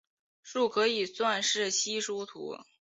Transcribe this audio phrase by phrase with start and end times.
[0.41, 2.57] 树可以算是稀疏图。